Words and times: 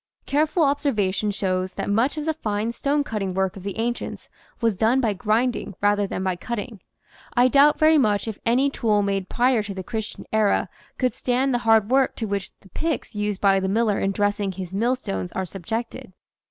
Careful 0.25 0.63
observation 0.63 1.29
shows 1.29 1.75
that 1.75 1.87
much 1.87 2.17
of 2.17 2.25
the 2.25 2.33
fine 2.33 2.71
stone 2.71 3.03
cutting 3.03 3.35
work 3.35 3.55
of 3.55 3.61
the 3.61 3.77
ancients 3.77 4.29
was 4.59 4.75
done 4.75 4.99
by 4.99 5.13
grinding 5.13 5.75
rather 5.79 6.07
than 6.07 6.23
by 6.23 6.35
cutting. 6.35 6.81
I 7.35 7.47
doubt 7.47 7.77
very 7.77 7.99
much 7.99 8.27
if 8.27 8.39
any 8.43 8.71
tool 8.71 9.03
made 9.03 9.29
prior 9.29 9.61
to 9.61 9.75
the 9.75 9.83
Christian 9.83 10.25
era 10.33 10.69
could 10.97 11.13
stand 11.13 11.53
the 11.53 11.59
hard 11.69 11.91
work 11.91 12.15
to 12.15 12.25
which 12.25 12.49
the 12.61 12.69
picks 12.69 13.13
used 13.13 13.41
by 13.41 13.59
the 13.59 13.69
miller 13.69 13.99
in 13.99 14.11
dressing 14.11 14.53
his 14.53 14.73
mill 14.73 14.95
stones 14.95 15.31
are 15.33 15.45
subjected. 15.45 16.11